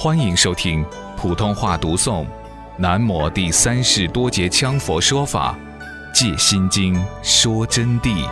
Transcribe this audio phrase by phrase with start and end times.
[0.00, 2.24] 欢迎收听普通话读诵
[2.76, 5.58] 《南摩第三世多杰羌佛说法
[6.14, 8.24] 借心经说真谛》。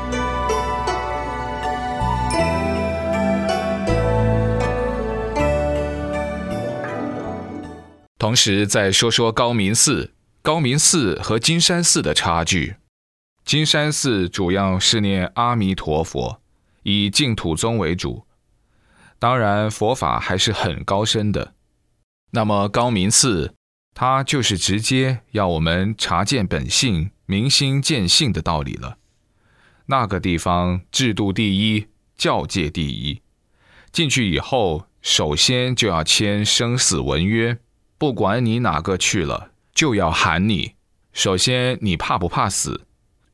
[8.16, 10.12] 同时再说说高明寺，
[10.42, 12.76] 高明寺和金山寺的差距。
[13.44, 16.40] 金山寺主要是念阿弥陀佛，
[16.84, 18.24] 以净土宗为主。
[19.18, 21.54] 当然，佛法还是很高深的。
[22.36, 23.54] 那么高明寺，
[23.94, 28.98] 它就是直接要我们察见本性、明心见性的道理了。
[29.86, 33.22] 那个地方制度第一，教界第一。
[33.90, 37.56] 进去以后，首先就要签生死文约，
[37.96, 40.74] 不管你哪个去了，就要喊你。
[41.14, 42.86] 首先，你怕不怕死？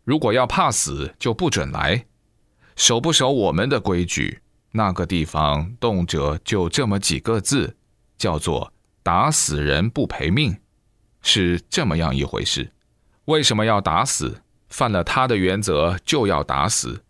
[0.05, 2.05] 如果要怕死，就不准来。
[2.77, 4.43] 守不守我们的规矩？
[4.71, 7.77] 那个地方动辄就这么几个字，
[8.17, 8.72] 叫做
[9.03, 10.59] “打死人不赔命”，
[11.23, 12.73] 是这么样一回事。
[13.27, 14.43] 为什么要打死？
[14.69, 17.05] 犯了他的原则就要打死，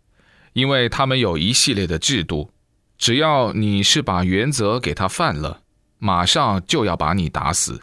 [0.51, 2.51] 因为他们有一系列的制度，
[2.97, 5.61] 只要你是把原则给他犯了，
[5.97, 7.81] 马上就要把你打死。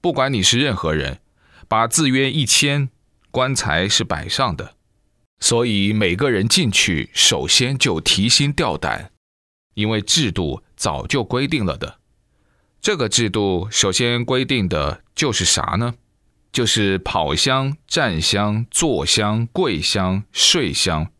[0.00, 1.20] 不管你是任何人，
[1.68, 2.88] 把字约一签，
[3.30, 4.74] 棺材是摆上的。
[5.38, 9.12] 所以每个人进去，首先就提心吊胆，
[9.74, 11.99] 因为制度早就规定了的。
[12.82, 15.94] 这个制度首先规定的就是啥呢？
[16.50, 21.10] 就是跑香、站香、坐香、跪香、睡香。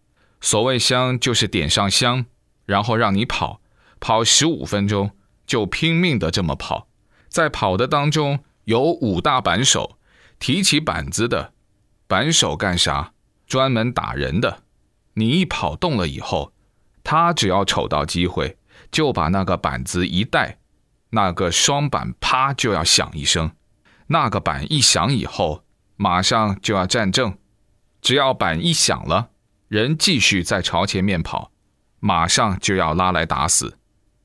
[0.40, 2.24] 所谓香，就是点上香，
[2.64, 3.60] 然后让你跑，
[4.00, 5.10] 跑十五分钟，
[5.46, 6.88] 就拼命的这么跑。
[7.28, 9.98] 在跑的当中，有五大板手，
[10.38, 11.52] 提起板子的。
[12.06, 13.12] 板手干啥？
[13.46, 14.62] 专门打人的，
[15.14, 16.54] 你一跑动了以后，
[17.04, 18.56] 他只要瞅到机会，
[18.90, 20.59] 就把那个板子一带，
[21.10, 23.52] 那个双板啪就要响一声，
[24.08, 25.64] 那个板一响以后，
[25.96, 27.36] 马上就要站正，
[28.00, 29.30] 只要板一响了，
[29.68, 31.50] 人继续再朝前面跑，
[31.98, 33.76] 马上就要拉来打死。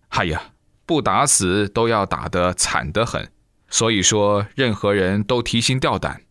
[0.10, 0.42] 哎呀，
[0.86, 3.32] 不打死都要打得惨得很，
[3.70, 6.22] 所以说任何人都提心吊胆，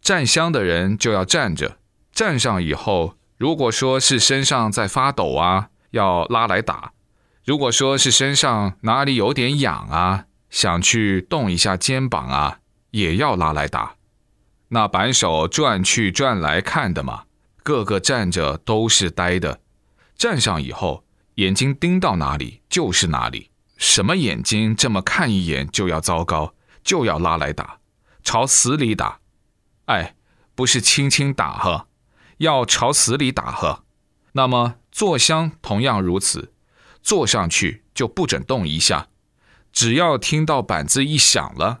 [0.00, 1.78] 站香的人就要站着。
[2.12, 6.92] 站上以后，如果说是身上在发抖啊，要拉来打；
[7.44, 12.60] 如果说是身上哪里有点痒啊，想去动一下肩膀啊，
[12.92, 13.96] 也要拉来打。
[14.68, 17.24] 那板手转去转来看的嘛，
[17.62, 19.60] 个个站着都是呆的。
[20.16, 21.04] 站上以后，
[21.34, 23.50] 眼睛盯到哪里就是哪里。
[23.76, 26.54] 什么眼睛这么看一眼就要糟糕，
[26.84, 27.78] 就要拉来打，
[28.22, 29.18] 朝死里打。
[29.86, 30.14] 哎，
[30.54, 31.88] 不是轻轻打哈。
[32.38, 33.84] 要朝死里打呵，
[34.32, 36.52] 那么坐香同样如此，
[37.02, 39.08] 坐上去就不准动一下，
[39.72, 41.80] 只要听到板子一响了，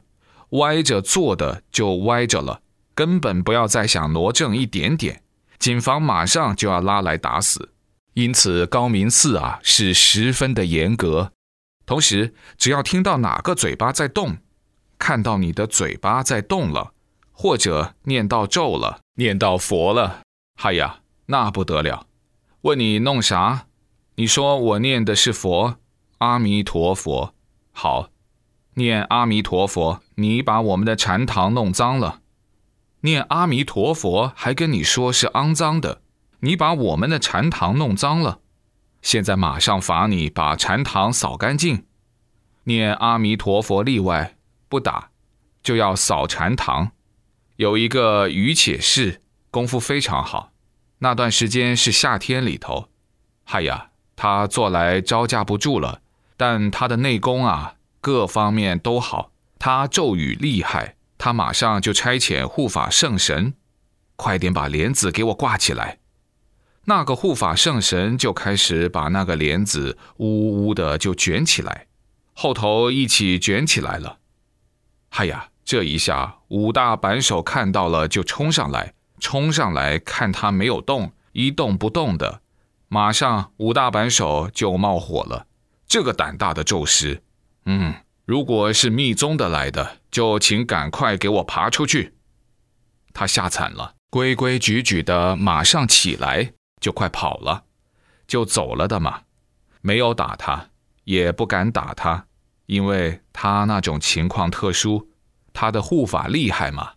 [0.50, 2.60] 歪着坐的就歪着了，
[2.94, 5.22] 根本不要再想挪正一点点，
[5.58, 7.70] 警方马上就要拉来打死。
[8.14, 11.32] 因此高明寺啊是十分的严格，
[11.86, 14.36] 同时只要听到哪个嘴巴在动，
[14.98, 16.92] 看到你的嘴巴在动了，
[17.32, 20.20] 或者念到咒了，念到佛了。
[20.60, 22.06] 嗨呀，那不得了！
[22.60, 23.66] 问你弄啥？
[24.16, 25.78] 你说我念的是佛，
[26.18, 27.34] 阿弥陀佛。
[27.72, 28.10] 好，
[28.74, 32.20] 念阿弥陀佛，你把我们的禅堂弄脏了。
[33.00, 36.02] 念阿弥陀佛还跟你说是肮脏的，
[36.40, 38.40] 你把我们的禅堂弄脏了。
[39.00, 41.86] 现在马上罚你把禅堂扫干净。
[42.64, 44.36] 念阿弥陀佛例外，
[44.68, 45.10] 不打，
[45.62, 46.92] 就要扫禅堂。
[47.56, 49.20] 有一个于且氏。
[49.50, 50.50] 功夫非常好，
[51.00, 52.88] 那段时间是夏天里头，
[53.44, 53.90] 嗨呀，
[54.22, 56.00] 他做来招架不住了。
[56.36, 63.54] 但他的内功啊，各方面都好，他咒语厉害，他马上就差遣护法圣神，
[64.14, 65.98] 快点把帘子给我挂起来。
[66.84, 71.88] 那个护法圣神就开始把那个帘子呜呜的就卷起来，
[72.32, 74.18] 后头一起卷起来了。
[75.08, 78.94] 嗨呀，这一下五大板手看到了就冲上来。
[79.18, 82.41] 冲上来看他没有动，一动不动的，
[82.92, 85.46] 马上五大板手就冒火了。
[85.86, 87.22] 这个胆大的咒师，
[87.64, 87.94] 嗯，
[88.26, 92.12] 如果是密宗的来的，就请赶快给我爬出去。
[93.14, 96.52] 他吓惨了，规规矩矩的马上起来，
[96.82, 97.64] 就快跑了，
[98.26, 99.22] 就走了的嘛。
[99.80, 100.68] 没有打他，
[101.04, 102.26] 也不敢打他，
[102.66, 105.08] 因为他那种情况特殊，
[105.54, 106.92] 他的护法厉害嘛。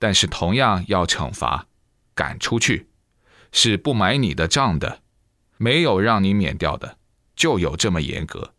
[0.00, 1.68] 但是同样要惩罚，
[2.12, 2.88] 赶出去，
[3.52, 5.01] 是不买你的账的，
[5.62, 6.96] 没有让你免掉的，
[7.36, 8.52] 就有这么严格。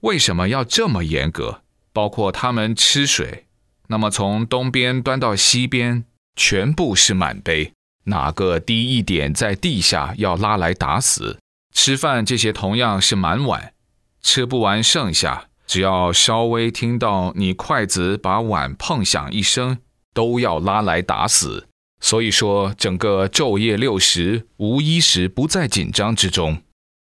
[0.00, 1.62] 为什么要这么严格？
[1.92, 3.46] 包括他们吃水，
[3.86, 6.04] 那么从东边端到西边，
[6.34, 7.72] 全部是满杯。
[8.06, 11.38] 哪个低一点在地下要拉来打死？
[11.72, 13.72] 吃饭这些同样是满碗，
[14.20, 19.78] 吃不完剩下，只要稍微听到你筷子把碗碰响一声，
[20.12, 21.68] 都要拉来打死。
[22.00, 26.62] 所以说，整个昼夜六时无一时不在紧张之中，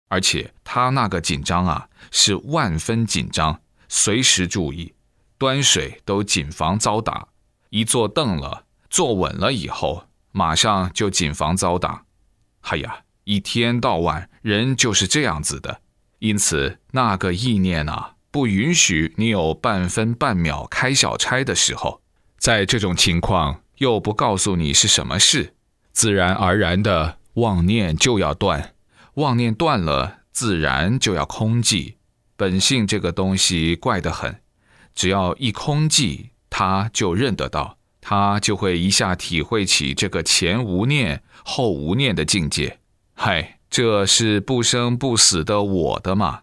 [0.08, 4.92] 而且他那个紧张啊，是万分紧张，随时注意，
[5.38, 7.28] 端水都谨防遭打。
[7.70, 12.04] 一坐凳了，坐稳了以后，马上就谨防遭打。
[12.62, 15.82] 哎呀，一天到晚人就是这样子的，
[16.18, 22.02] 因此那个意念啊，不允许你有半分半秒开小差的时候。
[22.38, 23.62] 在这种情况。
[23.80, 25.54] 又不告诉你是什么事，
[25.90, 28.74] 自然而然的妄念就要断，
[29.14, 31.94] 妄念断了，自然就要空寂。
[32.36, 34.42] 本性这个东西怪得很，
[34.94, 42.80] 只要一空寂，他就认得到，他就会一下体会起这个前无念后无念的境界。
[43.14, 46.42] 嗨，这是不生不死的我的嘛。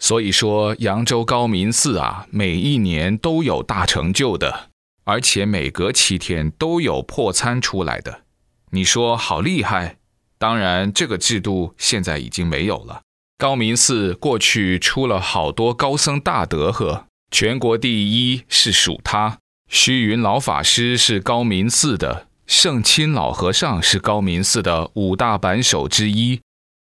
[0.00, 4.71] 所以说，扬州高明寺啊，每一年都有大成就的。
[5.04, 8.22] 而且每隔七天都有破参出来的，
[8.70, 9.98] 你说好厉害？
[10.38, 13.02] 当然，这个制度现在已经没有了。
[13.38, 19.38] 高明寺过去出了好多高僧大德呵，全国第一是属他。
[19.68, 26.40] 虚云老法师是高明寺的，圣亲老和尚是高明寺的五大板手之一，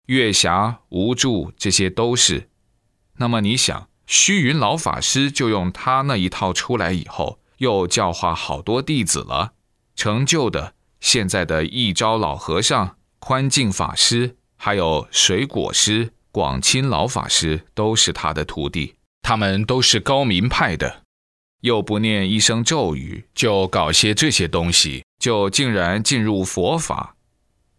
[0.05, 2.49] 月霞、无助这些都是。
[3.17, 7.39] 那么你想，虚云老法师就用他那一套出来以后。
[7.57, 9.53] 又教化好多弟子了，
[9.95, 18.95] 成就的现在的一招老和尚、宽进法师，还有水果师、广钦老法师，都是他的徒弟。
[19.21, 21.01] 他们都是高明派的，
[21.61, 27.15] 又不念一声咒语，就搞些这些东西，就竟然进入佛法。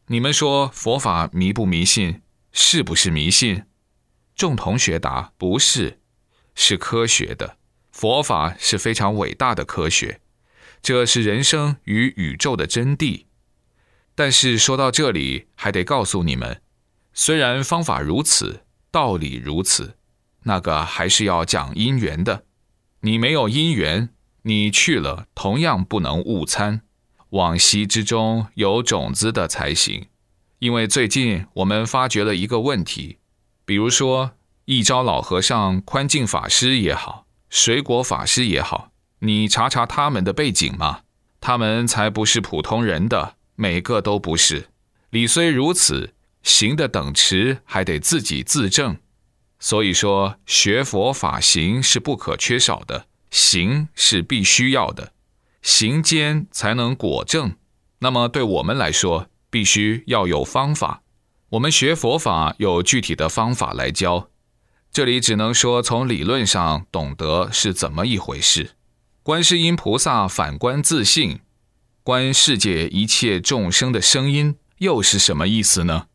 [0.09, 2.23] 你们说佛法迷不迷信？
[2.51, 3.65] 是不是迷信？
[4.35, 6.01] 众同学答：不是，
[6.55, 7.59] 是科学的。
[7.97, 10.21] 佛法是非常伟大的科学，
[10.83, 13.25] 这是人生与宇宙的真谛。
[14.15, 16.61] 但是说到这里，还得告诉你们，
[17.15, 19.97] 虽然方法如此，道理如此，
[20.43, 22.45] 那个还是要讲因缘的。
[23.01, 24.11] 你没有因缘，
[24.43, 26.83] 你去了同样不能误参。
[27.31, 30.09] 往昔之中有种子的才行。
[30.59, 33.17] 因为最近我们发觉了一个问题，
[33.65, 34.33] 比如说
[34.67, 37.26] 一招老和尚、宽进法师也好。
[37.57, 41.01] 水果法师也好，你查查他们的背景嘛，
[41.41, 44.69] 他们才不是普通人的，每个都不是。
[45.09, 46.13] 理虽如此，
[46.43, 48.99] 行的等持还得自己自证。
[49.59, 55.15] 所以说，学佛法行是不可缺少的，行是必须要的，
[55.63, 57.57] 行间才能果证。
[58.01, 61.01] 那么对我们来说，必须要有方法。
[61.49, 64.29] 我们学佛法有具体的方法来教。
[64.97, 68.71] 这里只能说从理论上懂得是怎么一回事。
[69.23, 71.41] 观世音菩萨反观自性，
[72.03, 76.07] 观世界一切众生的声音，又是什么意思呢？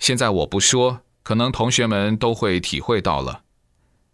[0.00, 3.42] 现在我不说，可能同学们都会体会到了。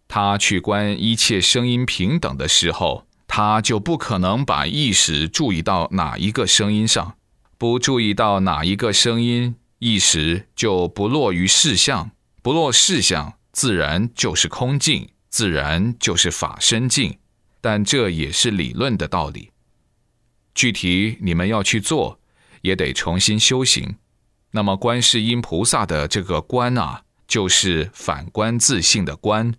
[0.07, 7.17] 他去观一切声音平等的时候，他就不可能把意识注意到哪一个声音上，
[7.57, 12.11] 不注意到哪一个声音，意识就不落于事相，
[12.43, 13.33] 不落事相。
[13.61, 17.19] 自然就是空境，自然就是法身境，
[17.61, 19.51] 但这也是理论的道理。
[20.55, 22.19] 具体你们要去做，
[22.63, 23.97] 也得重新修行。
[24.53, 29.53] 那么观世音菩萨的这个观啊，就是反观自性的观，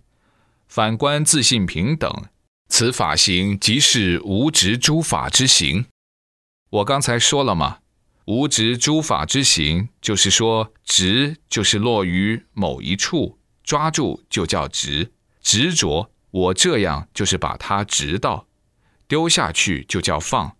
[0.66, 2.12] 反观自性平等，
[2.68, 5.86] 此法行即是无执诸法之行。
[6.70, 7.78] 我刚才说了嘛，
[8.24, 13.38] 无执诸法之行，就是说执就是落于某一处。
[13.72, 18.46] 抓住就叫执，执着我这样就是把它执到，
[19.08, 20.58] 丢下去就叫放。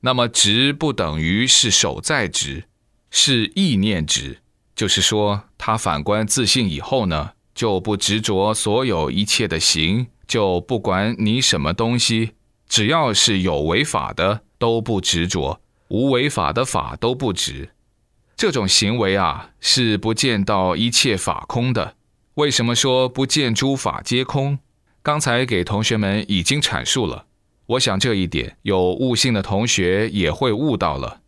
[0.00, 2.64] 那么执不等于是手在执，
[3.08, 4.40] 是意念执，
[4.74, 12.32] 就是说他反观自信以后呢，就不执着所有一切的行，就不管你什么东西，
[12.68, 17.70] 只要是有违法的都不执着，无违法的法都不执。
[18.36, 21.94] 这种行为啊，是不见到一切法空的。
[22.40, 24.60] 为什么说不见诸法皆空？
[25.02, 27.26] 刚才给同学们已经阐述了。
[27.66, 31.20] 我想这一点有悟性的同学也会悟到了。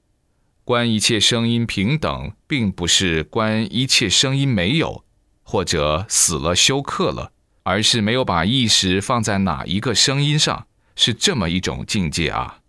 [0.65, 5.05] 观一切声音平等，并不是观一切声音没有，
[5.43, 7.33] 或者死了休克了，
[7.65, 10.67] 而是没有把意识放在哪一个声音上，
[10.97, 12.61] 是这么一种境界啊。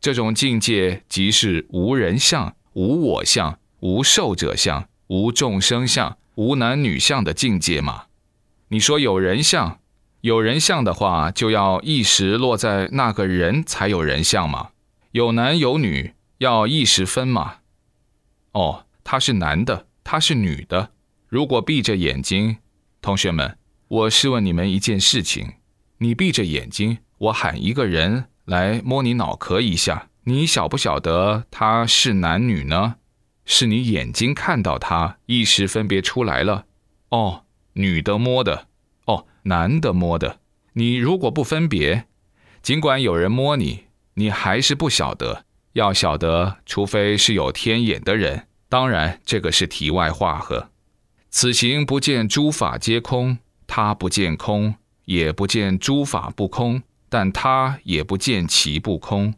[0.00, 8.04] 这种境界即是无人相、无我相、无受者相、无众生相、无男女相的境界嘛。
[8.68, 9.78] 你说有人相，
[10.22, 14.70] 有人相的话，就要意识落在那个人才有人相嘛。
[15.10, 17.56] 有男有女，要意识分嘛。
[18.52, 20.90] 哦，他是男的，他是女的。
[21.28, 22.58] 如果闭着眼睛，
[23.00, 23.58] 同学们，
[23.88, 25.54] 我试问你们一件事情：
[25.98, 32.96] 你闭着眼睛，我喊一个人来摸你脑壳一下，你晓不晓得他是男女呢？
[33.52, 36.64] 是你眼睛看到他，意识分别出来了。
[37.10, 37.44] 哦。
[37.74, 38.66] 女的摸的，
[39.06, 40.40] 哦，男的摸的。
[40.74, 42.06] 你如果不分别，
[42.60, 45.46] 尽管有人摸你，你还是不晓得。
[45.72, 48.46] 要晓得，除非是有天眼的人。
[48.68, 50.68] 当然，这个是题外话呵。
[51.30, 54.74] 此行不见诸法皆空，他不见空，
[55.06, 59.32] 也不见诸法不空，但他也不见其不空。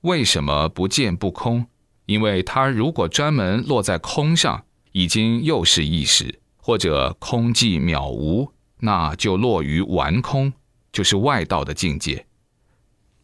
[0.00, 1.66] 为什么不见不空？
[2.06, 6.40] 因为他如果专门落在空上，已经又是意识。
[6.58, 10.52] 或者空寂渺无，那就落于完空，
[10.90, 12.26] 就是外道的境界。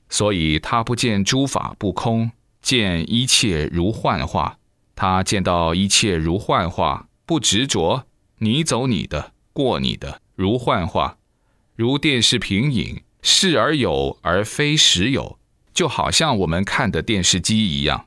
[0.08, 4.58] 所以他不见诸法不空，见一切如幻化。
[4.94, 8.04] 他见到一切如幻化，不执着，
[8.38, 11.18] 你走你的，过你的，如幻化，
[11.74, 15.36] 如电视屏影，视而有而非实有，
[15.74, 18.06] 就好像我们看的电视机一样，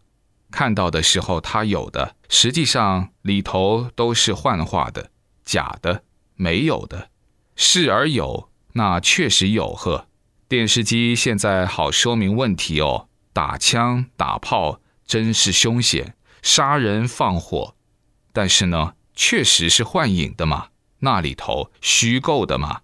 [0.56, 5.12] 看到的时候它有的，实际上里头都是幻化的。
[5.44, 6.04] 假的，
[6.36, 7.10] 没有的，
[7.58, 10.08] 是而有，那确实有呵。
[10.48, 17.76] 电视机现在好说明问题哦，打枪打炮真是凶险，杀人放火，
[18.32, 20.70] 但是呢，确实是幻影的嘛，
[21.00, 22.80] 那里头虚构的嘛。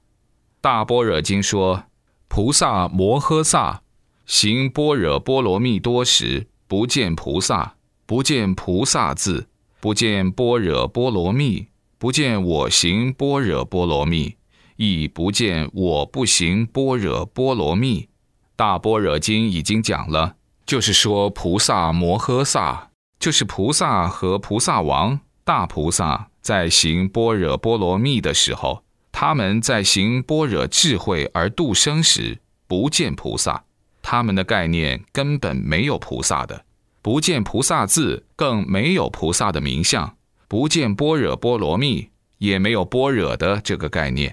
[0.60, 1.86] 大般若经说，
[2.28, 3.82] 菩萨摩诃萨
[4.25, 7.75] 行般若波罗蜜多时，不见菩萨，
[8.06, 9.50] 不见菩萨字，
[9.82, 11.68] 不见般若波罗蜜。
[11.98, 14.38] 不见我行般若波罗蜜，
[14.78, 18.08] 亦不见我不行般若波罗蜜。
[18.56, 33.66] 大般若经已经讲了，就是说菩萨摩诃萨，就是菩萨和菩萨王大菩萨在行般若波罗蜜的时候，他们在行般若智慧而度生时，不见菩萨，
[34.12, 36.65] 他们的概念根本没有菩萨的，
[37.01, 40.18] 不见菩萨字，更没有菩萨的名相。
[40.50, 44.32] 不见般若波罗蜜，也没有般若的这个概念；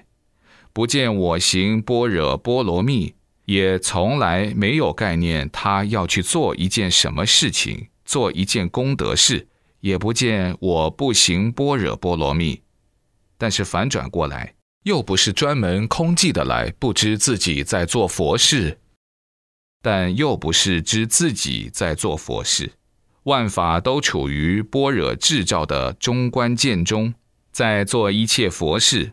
[0.73, 5.49] 不见我行般若波罗蜜，也从来没有概念。
[5.53, 9.47] 他要去做一件什么事情，做一件功德事，
[9.79, 12.61] 也不见我不行般若波罗蜜。
[13.37, 18.81] 但是反转过来，又不是专门空寂的来，不知自己在做佛事，
[19.83, 22.73] 但又不是知自己在做佛事。
[23.25, 27.15] 万法都处于般若智照的中观见中，
[27.53, 29.13] 在做一切佛事。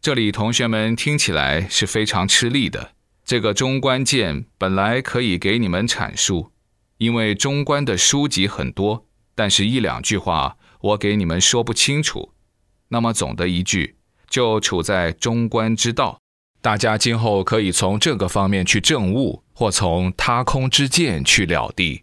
[0.00, 2.92] 这里同学们听起来是非常吃力的。
[3.24, 6.50] 这个中观见本来可以给你们阐述，
[6.96, 12.32] 因为中观的书籍很多，但是一两句话我给你们说不清楚。
[12.88, 13.96] 那么总的一句，
[14.28, 16.18] 就处在中观之道。
[16.68, 22.02] 大家今后可以从这个方面去证悟，或从他空之见去了地。